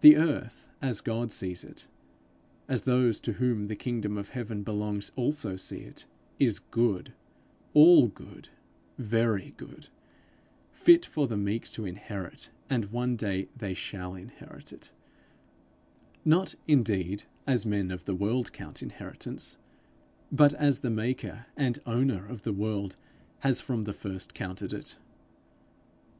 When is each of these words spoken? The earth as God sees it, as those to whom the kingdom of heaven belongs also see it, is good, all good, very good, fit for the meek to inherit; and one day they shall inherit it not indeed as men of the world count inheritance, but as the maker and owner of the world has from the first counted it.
The 0.00 0.16
earth 0.16 0.66
as 0.82 1.00
God 1.00 1.30
sees 1.30 1.62
it, 1.62 1.86
as 2.66 2.82
those 2.82 3.20
to 3.20 3.34
whom 3.34 3.68
the 3.68 3.76
kingdom 3.76 4.16
of 4.18 4.30
heaven 4.30 4.64
belongs 4.64 5.12
also 5.14 5.54
see 5.54 5.82
it, 5.82 6.04
is 6.40 6.58
good, 6.58 7.12
all 7.72 8.08
good, 8.08 8.48
very 8.98 9.54
good, 9.56 9.86
fit 10.72 11.06
for 11.06 11.28
the 11.28 11.36
meek 11.36 11.68
to 11.70 11.86
inherit; 11.86 12.50
and 12.68 12.86
one 12.86 13.14
day 13.14 13.46
they 13.56 13.72
shall 13.72 14.16
inherit 14.16 14.72
it 14.72 14.92
not 16.24 16.56
indeed 16.66 17.22
as 17.46 17.64
men 17.64 17.92
of 17.92 18.04
the 18.04 18.16
world 18.16 18.52
count 18.52 18.82
inheritance, 18.82 19.58
but 20.32 20.54
as 20.54 20.80
the 20.80 20.90
maker 20.90 21.46
and 21.56 21.78
owner 21.86 22.26
of 22.26 22.42
the 22.42 22.52
world 22.52 22.96
has 23.46 23.60
from 23.60 23.84
the 23.84 23.92
first 23.92 24.34
counted 24.34 24.72
it. 24.72 24.98